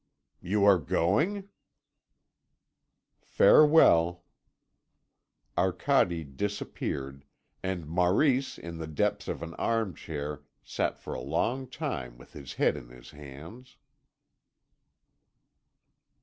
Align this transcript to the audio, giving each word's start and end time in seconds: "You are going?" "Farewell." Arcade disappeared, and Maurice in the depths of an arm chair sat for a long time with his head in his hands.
"You 0.41 0.65
are 0.65 0.79
going?" 0.79 1.47
"Farewell." 3.21 4.23
Arcade 5.55 6.37
disappeared, 6.37 7.23
and 7.61 7.85
Maurice 7.85 8.57
in 8.57 8.79
the 8.79 8.87
depths 8.87 9.27
of 9.27 9.43
an 9.43 9.53
arm 9.59 9.93
chair 9.93 10.41
sat 10.63 10.97
for 10.99 11.13
a 11.13 11.21
long 11.21 11.67
time 11.69 12.17
with 12.17 12.33
his 12.33 12.53
head 12.53 12.75
in 12.77 12.89
his 12.89 13.11
hands. 13.11 13.77